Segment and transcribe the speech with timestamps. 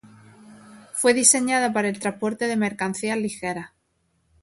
[0.93, 3.69] Fue diseñada para el transporte de mercancías ligeras.